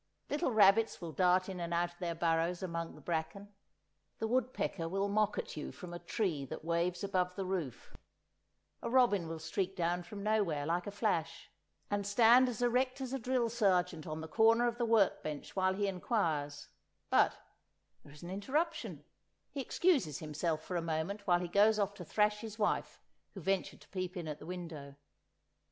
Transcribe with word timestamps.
Little 0.31 0.51
rabbits 0.51 0.99
will 0.99 1.11
dart 1.11 1.47
in 1.47 1.59
and 1.59 1.75
out 1.75 1.93
of 1.93 1.99
their 1.99 2.15
burrows 2.15 2.63
among 2.63 2.95
the 2.95 3.01
bracken; 3.01 3.53
the 4.17 4.25
woodpecker 4.25 4.89
will 4.89 5.07
mock 5.07 5.37
at 5.37 5.55
you 5.55 5.71
from 5.71 5.93
a 5.93 5.99
tree 5.99 6.43
that 6.43 6.65
waves 6.65 7.03
above 7.03 7.35
the 7.35 7.45
roof; 7.45 7.95
a 8.81 8.89
robin 8.89 9.27
will 9.27 9.37
streak 9.37 9.75
down 9.75 10.01
from 10.01 10.23
nowhere, 10.23 10.65
like 10.65 10.87
a 10.87 10.91
flash, 10.91 11.51
and 11.91 12.07
stand 12.07 12.49
as 12.49 12.63
erect 12.63 12.99
as 12.99 13.13
a 13.13 13.19
drill 13.19 13.47
sergeant 13.47 14.07
on 14.07 14.21
the 14.21 14.27
corner 14.27 14.67
of 14.67 14.79
the 14.79 14.87
work 14.87 15.21
bench 15.21 15.55
while 15.55 15.75
he 15.75 15.85
inquires—but, 15.85 17.37
there 18.03 18.11
is 18.11 18.23
an 18.23 18.31
interruption; 18.31 19.03
he 19.51 19.61
excuses 19.61 20.17
himself 20.17 20.63
for 20.63 20.75
a 20.75 20.81
moment 20.81 21.27
while 21.27 21.39
he 21.41 21.47
goes 21.47 21.77
off 21.77 21.93
to 21.93 22.03
thrash 22.03 22.39
his 22.39 22.57
wife 22.57 22.99
who 23.35 23.39
ventured 23.39 23.81
to 23.81 23.87
peep 23.89 24.17
in 24.17 24.27
at 24.27 24.39
the 24.39 24.47
window. 24.47 24.95